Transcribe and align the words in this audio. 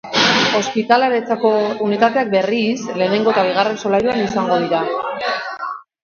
Ospitaleratzerako 0.59 1.49
unitateak, 1.87 2.31
berriz, 2.31 2.77
lehenengo 3.01 3.33
eta 3.33 3.43
bigarren 3.49 3.77
solairuan 3.83 4.23
izango 4.23 4.57
dira. 4.65 4.81